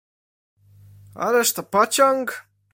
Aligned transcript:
"Ależ 1.15 1.53
to 1.53 1.63
pociąg!" 1.63 2.43